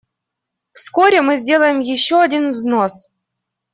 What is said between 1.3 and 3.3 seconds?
сделаем еще один взнос.